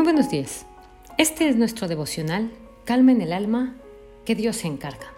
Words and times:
Muy 0.00 0.14
buenos 0.14 0.30
días. 0.30 0.64
Este 1.18 1.50
es 1.50 1.56
nuestro 1.56 1.86
devocional, 1.86 2.50
Calma 2.86 3.12
en 3.12 3.20
el 3.20 3.34
alma, 3.34 3.76
que 4.24 4.34
Dios 4.34 4.56
se 4.56 4.66
encarga. 4.66 5.12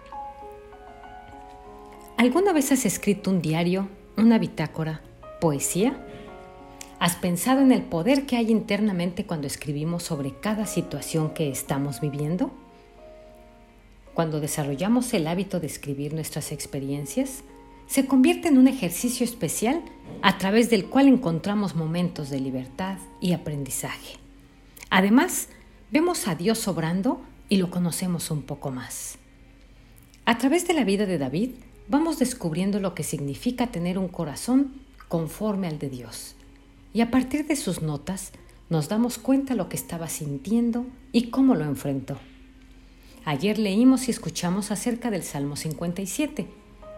¿Alguna 2.17 2.51
vez 2.51 2.73
has 2.73 2.85
escrito 2.85 3.29
un 3.31 3.41
diario, 3.41 3.87
una 4.17 4.37
bitácora, 4.39 4.99
poesía? 5.39 6.05
¿Has 6.99 7.15
pensado 7.15 7.61
en 7.61 7.71
el 7.71 7.83
poder 7.83 8.25
que 8.25 8.35
hay 8.35 8.51
internamente 8.51 9.25
cuando 9.25 9.47
escribimos 9.47 10.03
sobre 10.03 10.37
cada 10.37 10.65
situación 10.65 11.33
que 11.33 11.47
estamos 11.47 12.01
viviendo? 12.01 12.51
Cuando 14.13 14.41
desarrollamos 14.41 15.13
el 15.13 15.27
hábito 15.27 15.61
de 15.61 15.67
escribir 15.67 16.13
nuestras 16.13 16.51
experiencias, 16.51 17.45
se 17.87 18.05
convierte 18.05 18.49
en 18.49 18.57
un 18.57 18.67
ejercicio 18.67 19.23
especial 19.23 19.81
a 20.21 20.37
través 20.37 20.69
del 20.69 20.87
cual 20.87 21.07
encontramos 21.07 21.73
momentos 21.73 22.29
de 22.29 22.41
libertad 22.41 22.97
y 23.21 23.31
aprendizaje. 23.31 24.22
Además, 24.95 25.49
vemos 25.89 26.27
a 26.27 26.35
Dios 26.35 26.67
obrando 26.67 27.19
y 27.49 27.57
lo 27.57 27.71
conocemos 27.71 28.29
un 28.29 28.43
poco 28.43 28.69
más. 28.69 29.17
A 30.23 30.37
través 30.37 30.67
de 30.67 30.75
la 30.75 30.83
vida 30.83 31.07
de 31.07 31.17
David, 31.17 31.49
vamos 31.87 32.19
descubriendo 32.19 32.79
lo 32.79 32.93
que 32.93 33.01
significa 33.01 33.71
tener 33.71 33.97
un 33.97 34.07
corazón 34.07 34.71
conforme 35.07 35.65
al 35.65 35.79
de 35.79 35.89
Dios. 35.89 36.35
Y 36.93 37.01
a 37.01 37.09
partir 37.09 37.47
de 37.47 37.55
sus 37.55 37.81
notas, 37.81 38.33
nos 38.69 38.87
damos 38.87 39.17
cuenta 39.17 39.55
lo 39.55 39.67
que 39.67 39.77
estaba 39.77 40.09
sintiendo 40.09 40.85
y 41.11 41.31
cómo 41.31 41.55
lo 41.55 41.63
enfrentó. 41.63 42.19
Ayer 43.25 43.57
leímos 43.57 44.07
y 44.07 44.11
escuchamos 44.11 44.69
acerca 44.69 45.09
del 45.09 45.23
Salmo 45.23 45.55
57 45.55 46.45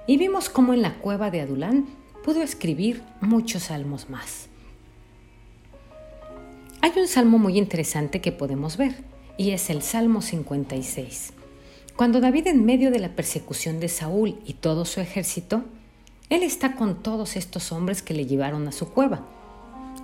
y 0.05 0.17
vimos 0.17 0.49
cómo 0.49 0.73
en 0.73 0.81
la 0.81 0.95
cueva 0.95 1.31
de 1.31 1.39
Adulán 1.39 1.85
pudo 2.25 2.41
escribir 2.41 3.03
muchos 3.21 3.63
salmos 3.63 4.09
más. 4.09 4.49
Hay 6.85 6.91
un 6.97 7.07
salmo 7.07 7.39
muy 7.39 7.57
interesante 7.57 8.21
que 8.21 8.31
podemos 8.31 8.77
ver, 8.77 8.93
y 9.37 9.49
es 9.49 9.71
el 9.71 9.81
Salmo 9.81 10.21
56. 10.21 11.33
Cuando 11.95 12.21
David 12.21 12.45
en 12.45 12.63
medio 12.63 12.91
de 12.91 12.99
la 12.99 13.15
persecución 13.15 13.79
de 13.79 13.89
Saúl 13.89 14.37
y 14.45 14.53
todo 14.53 14.85
su 14.85 15.01
ejército, 15.01 15.63
él 16.29 16.43
está 16.43 16.75
con 16.75 17.01
todos 17.01 17.37
estos 17.37 17.71
hombres 17.71 18.03
que 18.03 18.13
le 18.13 18.27
llevaron 18.27 18.67
a 18.67 18.71
su 18.71 18.89
cueva, 18.89 19.25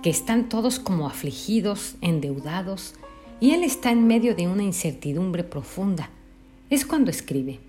que 0.02 0.10
están 0.10 0.48
todos 0.48 0.80
como 0.80 1.06
afligidos, 1.06 1.94
endeudados, 2.00 2.94
y 3.38 3.52
él 3.52 3.62
está 3.62 3.92
en 3.92 4.08
medio 4.08 4.34
de 4.34 4.48
una 4.48 4.64
incertidumbre 4.64 5.44
profunda. 5.44 6.10
Es 6.68 6.84
cuando 6.84 7.12
escribe, 7.12 7.60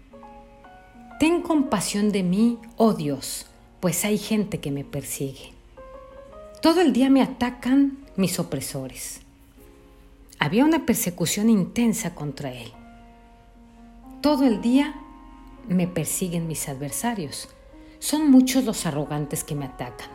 Ten 1.19 1.43
compasión 1.43 2.11
de 2.11 2.23
mí, 2.23 2.57
oh 2.77 2.95
Dios, 2.95 3.45
pues 3.79 4.05
hay 4.05 4.17
gente 4.17 4.59
que 4.59 4.71
me 4.71 4.83
persigue. 4.83 5.52
Todo 6.63 6.79
el 6.79 6.93
día 6.93 7.09
me 7.09 7.21
atacan 7.21 7.97
mis 8.15 8.39
opresores. 8.39 9.19
Había 10.39 10.63
una 10.63 10.85
persecución 10.85 11.49
intensa 11.49 12.15
contra 12.15 12.53
él. 12.53 12.71
Todo 14.21 14.45
el 14.45 14.61
día 14.61 14.95
me 15.67 15.87
persiguen 15.87 16.47
mis 16.47 16.69
adversarios. 16.69 17.49
Son 17.99 18.31
muchos 18.31 18.63
los 18.63 18.85
arrogantes 18.85 19.43
que 19.43 19.55
me 19.55 19.65
atacan. 19.65 20.07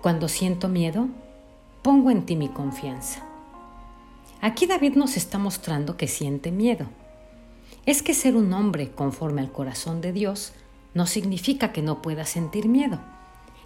Cuando 0.00 0.26
siento 0.26 0.66
miedo, 0.66 1.06
pongo 1.82 2.10
en 2.10 2.26
ti 2.26 2.34
mi 2.34 2.48
confianza. 2.48 3.24
Aquí 4.40 4.66
David 4.66 4.96
nos 4.96 5.16
está 5.16 5.38
mostrando 5.38 5.96
que 5.96 6.08
siente 6.08 6.50
miedo. 6.50 6.86
Es 7.86 8.02
que 8.02 8.14
ser 8.14 8.34
un 8.34 8.52
hombre 8.52 8.90
conforme 8.90 9.40
al 9.40 9.52
corazón 9.52 10.00
de 10.00 10.12
Dios 10.12 10.54
no 10.92 11.06
significa 11.06 11.70
que 11.70 11.82
no 11.82 12.02
pueda 12.02 12.26
sentir 12.26 12.66
miedo. 12.66 12.98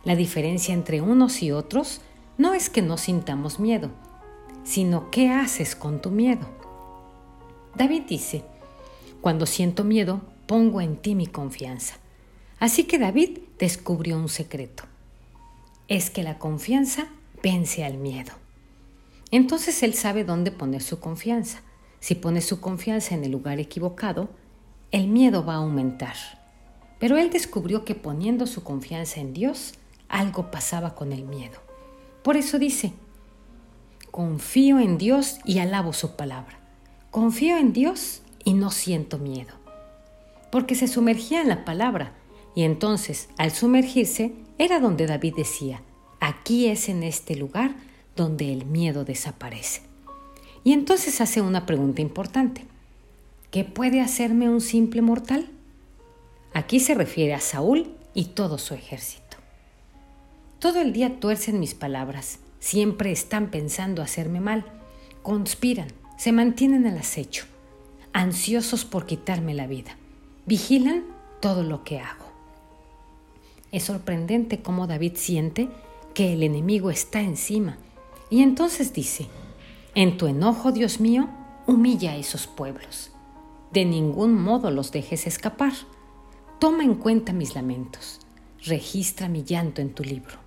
La 0.06 0.14
diferencia 0.14 0.72
entre 0.72 1.00
unos 1.00 1.42
y 1.42 1.50
otros 1.50 2.00
no 2.38 2.54
es 2.54 2.70
que 2.70 2.80
no 2.80 2.96
sintamos 2.96 3.58
miedo, 3.58 3.90
sino 4.62 5.10
qué 5.10 5.30
haces 5.30 5.74
con 5.74 6.00
tu 6.00 6.12
miedo. 6.12 6.46
David 7.74 8.02
dice, 8.08 8.44
cuando 9.20 9.46
siento 9.46 9.82
miedo, 9.82 10.20
pongo 10.46 10.80
en 10.80 10.96
ti 10.96 11.16
mi 11.16 11.26
confianza. 11.26 11.96
Así 12.60 12.84
que 12.84 13.00
David 13.00 13.40
descubrió 13.58 14.16
un 14.16 14.28
secreto. 14.28 14.84
Es 15.88 16.08
que 16.08 16.22
la 16.22 16.38
confianza 16.38 17.08
vence 17.42 17.84
al 17.84 17.98
miedo. 17.98 18.30
Entonces 19.32 19.82
él 19.82 19.94
sabe 19.94 20.22
dónde 20.22 20.52
poner 20.52 20.82
su 20.82 21.00
confianza. 21.00 21.62
Si 21.98 22.14
pone 22.14 22.42
su 22.42 22.60
confianza 22.60 23.16
en 23.16 23.24
el 23.24 23.32
lugar 23.32 23.58
equivocado, 23.58 24.30
el 24.92 25.08
miedo 25.08 25.44
va 25.44 25.54
a 25.54 25.56
aumentar. 25.56 26.14
Pero 27.00 27.16
él 27.16 27.30
descubrió 27.30 27.84
que 27.84 27.96
poniendo 27.96 28.46
su 28.46 28.62
confianza 28.62 29.18
en 29.18 29.32
Dios, 29.32 29.74
algo 30.08 30.50
pasaba 30.50 30.94
con 30.94 31.12
el 31.12 31.24
miedo. 31.24 31.58
Por 32.22 32.36
eso 32.36 32.58
dice, 32.58 32.92
confío 34.10 34.78
en 34.78 34.98
Dios 34.98 35.38
y 35.44 35.58
alabo 35.58 35.92
su 35.92 36.16
palabra. 36.16 36.58
Confío 37.10 37.56
en 37.56 37.72
Dios 37.72 38.22
y 38.44 38.54
no 38.54 38.70
siento 38.70 39.18
miedo. 39.18 39.54
Porque 40.50 40.74
se 40.74 40.88
sumergía 40.88 41.40
en 41.40 41.48
la 41.48 41.64
palabra 41.64 42.12
y 42.54 42.62
entonces 42.62 43.28
al 43.36 43.52
sumergirse 43.52 44.32
era 44.58 44.80
donde 44.80 45.06
David 45.06 45.34
decía, 45.36 45.82
aquí 46.20 46.66
es 46.66 46.88
en 46.88 47.02
este 47.02 47.36
lugar 47.36 47.76
donde 48.16 48.52
el 48.52 48.64
miedo 48.64 49.04
desaparece. 49.04 49.82
Y 50.64 50.72
entonces 50.72 51.20
hace 51.20 51.40
una 51.42 51.66
pregunta 51.66 52.00
importante. 52.00 52.64
¿Qué 53.50 53.64
puede 53.64 54.00
hacerme 54.00 54.48
un 54.48 54.60
simple 54.60 55.02
mortal? 55.02 55.48
Aquí 56.54 56.80
se 56.80 56.94
refiere 56.94 57.34
a 57.34 57.40
Saúl 57.40 57.94
y 58.14 58.26
todo 58.26 58.58
su 58.58 58.74
ejército. 58.74 59.25
Todo 60.58 60.80
el 60.80 60.94
día 60.94 61.20
tuercen 61.20 61.60
mis 61.60 61.74
palabras, 61.74 62.38
siempre 62.60 63.12
están 63.12 63.50
pensando 63.50 64.00
hacerme 64.00 64.40
mal, 64.40 64.64
conspiran, 65.22 65.88
se 66.16 66.32
mantienen 66.32 66.86
al 66.86 66.96
acecho, 66.96 67.44
ansiosos 68.14 68.86
por 68.86 69.04
quitarme 69.04 69.52
la 69.52 69.66
vida, 69.66 69.96
vigilan 70.46 71.04
todo 71.40 71.62
lo 71.62 71.84
que 71.84 71.98
hago. 71.98 72.24
Es 73.70 73.84
sorprendente 73.84 74.62
cómo 74.62 74.86
David 74.86 75.12
siente 75.16 75.68
que 76.14 76.32
el 76.32 76.42
enemigo 76.42 76.90
está 76.90 77.20
encima 77.20 77.76
y 78.30 78.42
entonces 78.42 78.94
dice, 78.94 79.26
en 79.94 80.16
tu 80.16 80.26
enojo, 80.26 80.72
Dios 80.72 81.00
mío, 81.00 81.28
humilla 81.66 82.12
a 82.12 82.16
esos 82.16 82.46
pueblos. 82.46 83.10
De 83.72 83.84
ningún 83.84 84.34
modo 84.34 84.70
los 84.70 84.90
dejes 84.90 85.26
escapar. 85.26 85.72
Toma 86.58 86.82
en 86.82 86.94
cuenta 86.94 87.34
mis 87.34 87.54
lamentos. 87.54 88.20
Registra 88.62 89.28
mi 89.28 89.44
llanto 89.44 89.82
en 89.82 89.92
tu 89.92 90.02
libro. 90.02 90.45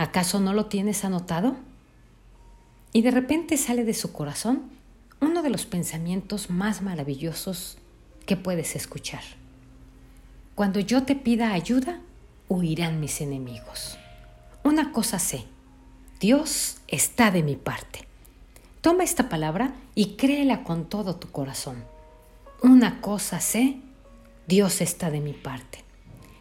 ¿Acaso 0.00 0.40
no 0.40 0.54
lo 0.54 0.64
tienes 0.64 1.04
anotado? 1.04 1.56
Y 2.94 3.02
de 3.02 3.10
repente 3.10 3.58
sale 3.58 3.84
de 3.84 3.92
su 3.92 4.12
corazón 4.12 4.62
uno 5.20 5.42
de 5.42 5.50
los 5.50 5.66
pensamientos 5.66 6.48
más 6.48 6.80
maravillosos 6.80 7.76
que 8.24 8.38
puedes 8.38 8.76
escuchar. 8.76 9.20
Cuando 10.54 10.80
yo 10.80 11.02
te 11.02 11.16
pida 11.16 11.52
ayuda, 11.52 12.00
huirán 12.48 12.98
mis 12.98 13.20
enemigos. 13.20 13.98
Una 14.64 14.90
cosa 14.90 15.18
sé, 15.18 15.44
Dios 16.18 16.78
está 16.88 17.30
de 17.30 17.42
mi 17.42 17.56
parte. 17.56 18.08
Toma 18.80 19.04
esta 19.04 19.28
palabra 19.28 19.74
y 19.94 20.16
créela 20.16 20.64
con 20.64 20.88
todo 20.88 21.16
tu 21.16 21.30
corazón. 21.30 21.84
Una 22.62 23.02
cosa 23.02 23.38
sé, 23.38 23.76
Dios 24.48 24.80
está 24.80 25.10
de 25.10 25.20
mi 25.20 25.34
parte. 25.34 25.84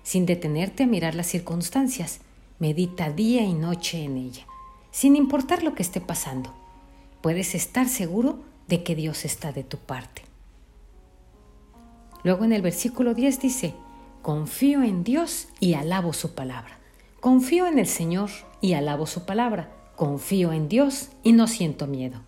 Sin 0.03 0.25
detenerte 0.25 0.83
a 0.83 0.87
mirar 0.87 1.13
las 1.13 1.27
circunstancias, 1.27 2.21
Medita 2.59 3.09
día 3.09 3.43
y 3.43 3.53
noche 3.53 4.03
en 4.03 4.17
ella, 4.17 4.45
sin 4.91 5.15
importar 5.15 5.63
lo 5.63 5.75
que 5.75 5.81
esté 5.81 6.01
pasando. 6.01 6.53
Puedes 7.21 7.55
estar 7.55 7.87
seguro 7.87 8.39
de 8.67 8.83
que 8.83 8.95
Dios 8.95 9.23
está 9.23 9.53
de 9.53 9.63
tu 9.63 9.77
parte. 9.77 10.23
Luego 12.23 12.43
en 12.43 12.51
el 12.51 12.61
versículo 12.61 13.13
10 13.13 13.39
dice, 13.39 13.75
confío 14.21 14.83
en 14.83 15.05
Dios 15.05 15.47
y 15.61 15.75
alabo 15.75 16.11
su 16.11 16.35
palabra. 16.35 16.79
Confío 17.21 17.65
en 17.65 17.79
el 17.79 17.87
Señor 17.87 18.29
y 18.59 18.73
alabo 18.73 19.05
su 19.05 19.25
palabra. 19.25 19.71
Confío 19.95 20.51
en 20.51 20.67
Dios 20.67 21.11
y 21.23 21.31
no 21.31 21.47
siento 21.47 21.87
miedo. 21.87 22.19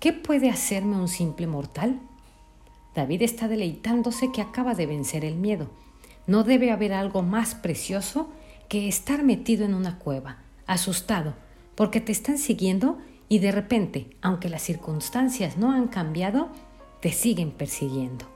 ¿Qué 0.00 0.14
puede 0.14 0.48
hacerme 0.48 0.96
un 0.96 1.08
simple 1.08 1.46
mortal? 1.46 2.00
David 2.94 3.20
está 3.20 3.48
deleitándose 3.48 4.32
que 4.32 4.40
acaba 4.40 4.74
de 4.74 4.86
vencer 4.86 5.26
el 5.26 5.36
miedo. 5.36 5.68
No 6.26 6.42
debe 6.42 6.70
haber 6.70 6.94
algo 6.94 7.20
más 7.20 7.54
precioso 7.54 8.30
que 8.70 8.86
estar 8.86 9.24
metido 9.24 9.64
en 9.64 9.74
una 9.74 9.98
cueva, 9.98 10.38
asustado, 10.68 11.34
porque 11.74 12.00
te 12.00 12.12
están 12.12 12.38
siguiendo 12.38 12.98
y 13.28 13.40
de 13.40 13.50
repente, 13.50 14.06
aunque 14.22 14.48
las 14.48 14.62
circunstancias 14.62 15.56
no 15.56 15.72
han 15.72 15.88
cambiado, 15.88 16.50
te 17.00 17.10
siguen 17.10 17.50
persiguiendo. 17.50 18.26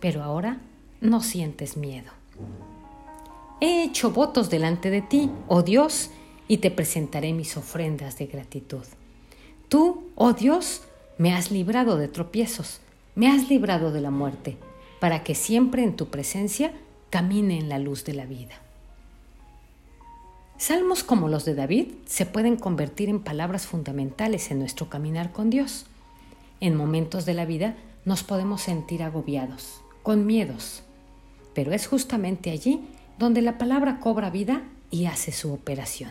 Pero 0.00 0.24
ahora 0.24 0.58
no 1.00 1.22
sientes 1.22 1.76
miedo. 1.76 2.10
He 3.60 3.84
hecho 3.84 4.10
votos 4.10 4.50
delante 4.50 4.90
de 4.90 5.00
ti, 5.00 5.30
oh 5.46 5.62
Dios, 5.62 6.10
y 6.48 6.56
te 6.56 6.72
presentaré 6.72 7.32
mis 7.32 7.56
ofrendas 7.56 8.18
de 8.18 8.26
gratitud. 8.26 8.84
Tú, 9.68 10.08
oh 10.16 10.32
Dios, 10.32 10.82
me 11.18 11.32
has 11.32 11.52
librado 11.52 11.96
de 11.96 12.08
tropiezos, 12.08 12.80
me 13.14 13.28
has 13.28 13.48
librado 13.48 13.92
de 13.92 14.00
la 14.00 14.10
muerte, 14.10 14.56
para 14.98 15.22
que 15.22 15.36
siempre 15.36 15.84
en 15.84 15.94
tu 15.94 16.08
presencia 16.08 16.72
camine 17.10 17.60
en 17.60 17.68
la 17.68 17.78
luz 17.78 18.04
de 18.04 18.14
la 18.14 18.26
vida. 18.26 18.60
Salmos 20.58 21.04
como 21.04 21.28
los 21.28 21.44
de 21.44 21.54
David 21.54 21.86
se 22.06 22.26
pueden 22.26 22.56
convertir 22.56 23.08
en 23.08 23.20
palabras 23.20 23.68
fundamentales 23.68 24.50
en 24.50 24.58
nuestro 24.58 24.88
caminar 24.88 25.30
con 25.30 25.50
Dios. 25.50 25.86
En 26.60 26.74
momentos 26.74 27.24
de 27.26 27.34
la 27.34 27.44
vida 27.44 27.76
nos 28.04 28.24
podemos 28.24 28.62
sentir 28.62 29.04
agobiados, 29.04 29.80
con 30.02 30.26
miedos, 30.26 30.82
pero 31.54 31.72
es 31.72 31.86
justamente 31.86 32.50
allí 32.50 32.80
donde 33.20 33.40
la 33.40 33.56
palabra 33.56 34.00
cobra 34.00 34.30
vida 34.30 34.64
y 34.90 35.06
hace 35.06 35.30
su 35.30 35.52
operación. 35.52 36.10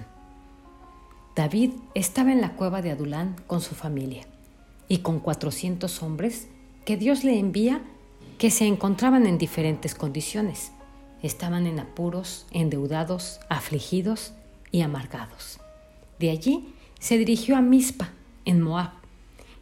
David 1.36 1.72
estaba 1.94 2.32
en 2.32 2.40
la 2.40 2.54
cueva 2.54 2.82
de 2.82 2.92
Adulán 2.92 3.36
con 3.48 3.60
su 3.60 3.76
familia 3.76 4.26
y 4.88 5.00
con 5.00 5.20
400 5.20 6.02
hombres 6.02 6.48
que 6.86 6.96
Dios 6.96 7.26
le 7.26 7.38
envía 7.38 7.82
que 8.38 8.50
se 8.50 8.66
encontraban 8.66 9.28
en 9.28 9.38
diferentes 9.38 9.94
condiciones. 9.94 10.72
Estaban 11.24 11.68
en 11.68 11.80
apuros, 11.80 12.46
endeudados, 12.52 13.40
afligidos 13.50 14.34
y 14.72 14.82
amargados. 14.82 15.60
De 16.20 16.30
allí 16.30 16.74
se 17.00 17.18
dirigió 17.18 17.58
a 17.58 17.62
Mizpa, 17.62 18.10
en 18.46 18.62
Moab, 18.62 18.92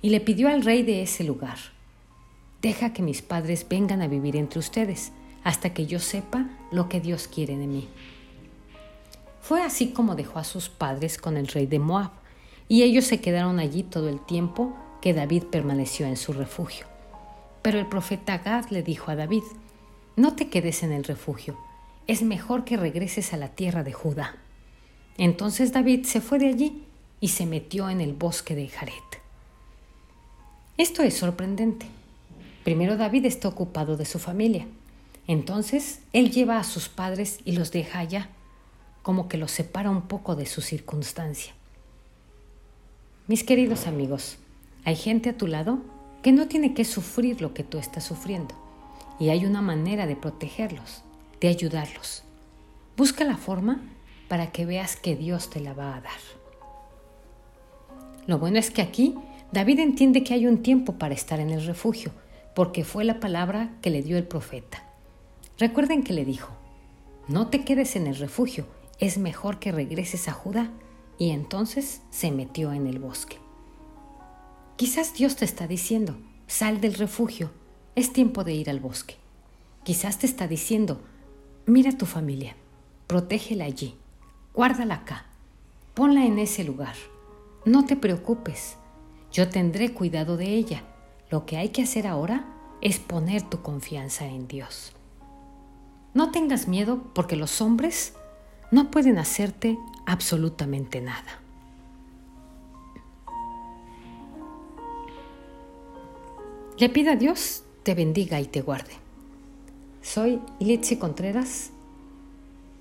y 0.01 0.09
le 0.09 0.21
pidió 0.21 0.47
al 0.49 0.63
rey 0.63 0.83
de 0.83 1.01
ese 1.01 1.23
lugar, 1.23 1.57
deja 2.61 2.93
que 2.93 3.01
mis 3.01 3.21
padres 3.21 3.65
vengan 3.67 4.01
a 4.01 4.07
vivir 4.07 4.35
entre 4.35 4.59
ustedes, 4.59 5.11
hasta 5.43 5.73
que 5.73 5.85
yo 5.85 5.99
sepa 5.99 6.49
lo 6.71 6.89
que 6.89 6.99
Dios 6.99 7.27
quiere 7.27 7.57
de 7.57 7.67
mí. 7.67 7.87
Fue 9.41 9.61
así 9.61 9.89
como 9.89 10.15
dejó 10.15 10.39
a 10.39 10.43
sus 10.43 10.69
padres 10.69 11.17
con 11.17 11.37
el 11.37 11.47
rey 11.47 11.67
de 11.67 11.79
Moab, 11.79 12.11
y 12.67 12.81
ellos 12.81 13.05
se 13.05 13.21
quedaron 13.21 13.59
allí 13.59 13.83
todo 13.83 14.09
el 14.09 14.19
tiempo 14.19 14.75
que 15.01 15.13
David 15.13 15.43
permaneció 15.43 16.07
en 16.07 16.17
su 16.17 16.33
refugio. 16.33 16.87
Pero 17.61 17.79
el 17.79 17.85
profeta 17.85 18.39
Gad 18.39 18.69
le 18.69 18.81
dijo 18.81 19.11
a 19.11 19.15
David, 19.15 19.43
no 20.15 20.35
te 20.35 20.49
quedes 20.49 20.83
en 20.83 20.91
el 20.91 21.03
refugio, 21.03 21.57
es 22.07 22.21
mejor 22.21 22.63
que 22.63 22.77
regreses 22.77 23.33
a 23.33 23.37
la 23.37 23.49
tierra 23.49 23.83
de 23.83 23.93
Judá. 23.93 24.35
Entonces 25.17 25.71
David 25.71 26.05
se 26.05 26.21
fue 26.21 26.39
de 26.39 26.47
allí 26.47 26.83
y 27.19 27.29
se 27.29 27.45
metió 27.45 27.89
en 27.89 28.01
el 28.01 28.13
bosque 28.13 28.55
de 28.55 28.67
Jaret. 28.67 28.95
Esto 30.77 31.03
es 31.03 31.15
sorprendente. 31.15 31.85
Primero 32.63 32.97
David 32.97 33.25
está 33.25 33.47
ocupado 33.47 33.97
de 33.97 34.05
su 34.05 34.19
familia. 34.19 34.67
Entonces 35.27 36.01
él 36.13 36.31
lleva 36.31 36.59
a 36.59 36.63
sus 36.63 36.89
padres 36.89 37.39
y 37.45 37.53
los 37.53 37.71
deja 37.71 37.99
allá, 37.99 38.29
como 39.01 39.27
que 39.27 39.37
los 39.37 39.51
separa 39.51 39.89
un 39.89 40.03
poco 40.03 40.35
de 40.35 40.45
su 40.45 40.61
circunstancia. 40.61 41.53
Mis 43.27 43.43
queridos 43.43 43.87
amigos, 43.87 44.37
hay 44.83 44.95
gente 44.95 45.29
a 45.29 45.37
tu 45.37 45.47
lado 45.47 45.79
que 46.21 46.31
no 46.31 46.47
tiene 46.47 46.73
que 46.73 46.85
sufrir 46.85 47.41
lo 47.41 47.53
que 47.53 47.63
tú 47.63 47.79
estás 47.79 48.03
sufriendo. 48.03 48.64
Y 49.19 49.29
hay 49.29 49.45
una 49.45 49.61
manera 49.61 50.07
de 50.07 50.15
protegerlos, 50.15 51.03
de 51.39 51.47
ayudarlos. 51.47 52.23
Busca 52.97 53.23
la 53.23 53.37
forma 53.37 53.81
para 54.27 54.51
que 54.51 54.65
veas 54.65 54.95
que 54.95 55.15
Dios 55.15 55.49
te 55.49 55.59
la 55.59 55.73
va 55.73 55.95
a 55.95 56.01
dar. 56.01 56.11
Lo 58.27 58.39
bueno 58.39 58.57
es 58.57 58.71
que 58.71 58.81
aquí 58.81 59.15
David 59.51 59.79
entiende 59.79 60.23
que 60.23 60.33
hay 60.33 60.47
un 60.47 60.63
tiempo 60.63 60.93
para 60.93 61.13
estar 61.13 61.39
en 61.39 61.49
el 61.49 61.65
refugio, 61.65 62.11
porque 62.55 62.83
fue 62.83 63.03
la 63.03 63.19
palabra 63.19 63.71
que 63.81 63.89
le 63.89 64.01
dio 64.01 64.17
el 64.17 64.27
profeta. 64.27 64.83
Recuerden 65.57 66.03
que 66.03 66.13
le 66.13 66.25
dijo, 66.25 66.51
no 67.27 67.47
te 67.47 67.63
quedes 67.63 67.95
en 67.95 68.07
el 68.07 68.15
refugio, 68.15 68.65
es 68.99 69.17
mejor 69.17 69.59
que 69.59 69.71
regreses 69.71 70.27
a 70.27 70.33
Judá. 70.33 70.71
Y 71.17 71.29
entonces 71.29 72.01
se 72.09 72.31
metió 72.31 72.73
en 72.73 72.87
el 72.87 72.99
bosque. 72.99 73.37
Quizás 74.75 75.13
Dios 75.13 75.37
te 75.37 75.45
está 75.45 75.65
diciendo, 75.65 76.17
sal 76.47 76.81
del 76.81 76.95
refugio, 76.95 77.51
es 77.95 78.11
tiempo 78.11 78.43
de 78.43 78.53
ir 78.53 78.69
al 78.69 78.79
bosque. 78.79 79.15
Quizás 79.83 80.19
te 80.19 80.25
está 80.25 80.47
diciendo, 80.47 81.01
mira 81.65 81.91
tu 81.97 82.05
familia, 82.05 82.55
protégela 83.07 83.65
allí, 83.65 83.95
guárdala 84.53 84.95
acá, 84.95 85.25
ponla 85.93 86.25
en 86.25 86.39
ese 86.39 86.63
lugar. 86.63 86.95
No 87.65 87.85
te 87.85 87.95
preocupes, 87.95 88.77
yo 89.31 89.49
tendré 89.49 89.93
cuidado 89.93 90.37
de 90.37 90.47
ella. 90.47 90.83
Lo 91.29 91.45
que 91.45 91.57
hay 91.57 91.69
que 91.69 91.83
hacer 91.83 92.07
ahora 92.07 92.45
es 92.81 92.99
poner 92.99 93.41
tu 93.41 93.61
confianza 93.61 94.25
en 94.25 94.47
Dios. 94.47 94.93
No 96.13 96.31
tengas 96.31 96.67
miedo 96.67 97.01
porque 97.13 97.35
los 97.35 97.61
hombres 97.61 98.13
no 98.71 98.91
pueden 98.91 99.17
hacerte 99.17 99.77
absolutamente 100.05 101.01
nada. 101.01 101.41
Le 106.77 106.89
pido 106.89 107.11
a 107.11 107.15
Dios 107.15 107.64
te 107.85 107.93
bendiga 107.93 108.41
y 108.41 108.45
te 108.47 108.61
guarde. 108.61 108.93
Soy 110.01 110.41
Litsi 110.59 110.97
Contreras 110.97 111.69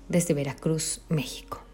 desde 0.09 0.33
Veracruz, 0.33 1.01
México. 1.09 1.64